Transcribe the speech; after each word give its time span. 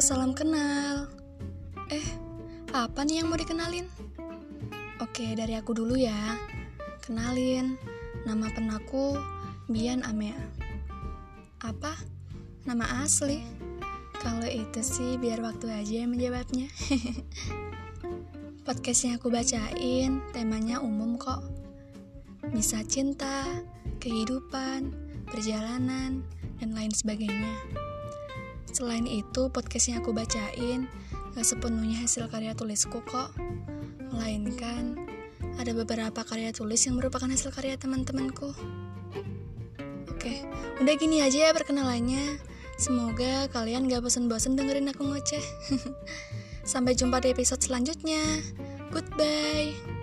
salam 0.00 0.32
kenal. 0.32 1.04
Eh, 1.92 2.08
apa 2.72 3.04
nih 3.04 3.20
yang 3.20 3.28
mau 3.28 3.36
dikenalin? 3.36 3.84
Oke, 5.04 5.36
dari 5.36 5.52
aku 5.52 5.76
dulu 5.76 6.00
ya. 6.00 6.40
Kenalin, 7.04 7.76
nama 8.24 8.48
penaku 8.56 9.20
Bian 9.68 10.00
Amea. 10.00 10.38
Apa? 11.60 11.92
Nama 12.64 13.04
asli? 13.04 13.44
Kalau 14.16 14.48
itu 14.48 14.80
sih 14.80 15.20
biar 15.20 15.44
waktu 15.44 15.68
aja 15.68 16.06
yang 16.06 16.16
menjawabnya. 16.16 16.72
Podcast 18.66 19.04
yang 19.04 19.20
aku 19.20 19.28
bacain 19.28 20.24
temanya 20.32 20.80
umum 20.80 21.20
kok. 21.20 21.44
Bisa 22.48 22.80
cinta, 22.88 23.44
kehidupan, 24.00 24.94
perjalanan, 25.28 26.24
dan 26.62 26.70
lain 26.72 26.94
sebagainya. 26.96 27.82
Selain 28.72 29.04
itu, 29.04 29.52
podcast 29.52 29.92
yang 29.92 30.00
aku 30.00 30.16
bacain 30.16 30.88
gak 31.36 31.44
sepenuhnya 31.44 32.08
hasil 32.08 32.24
karya 32.32 32.56
tulisku 32.56 33.04
kok. 33.04 33.36
Melainkan, 34.08 34.96
ada 35.60 35.76
beberapa 35.76 36.24
karya 36.24 36.56
tulis 36.56 36.80
yang 36.88 36.96
merupakan 36.96 37.28
hasil 37.28 37.52
karya 37.52 37.76
teman-temanku. 37.76 38.56
Oke, 40.08 40.48
udah 40.80 40.94
gini 40.96 41.20
aja 41.20 41.48
ya 41.48 41.50
perkenalannya. 41.52 42.40
Semoga 42.80 43.52
kalian 43.52 43.92
gak 43.92 44.08
bosan-bosan 44.08 44.56
dengerin 44.56 44.88
aku 44.88 45.04
ngoceh. 45.04 45.44
Sampai 46.64 46.96
jumpa 46.96 47.20
di 47.20 47.36
episode 47.36 47.60
selanjutnya. 47.60 48.40
Goodbye. 48.88 50.01